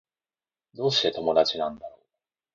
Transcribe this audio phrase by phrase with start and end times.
[0.73, 1.99] どうして友達なんだろう